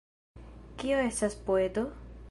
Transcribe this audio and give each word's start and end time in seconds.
Kio 0.83 1.03
estas 1.09 1.37
poeto? 1.51 1.87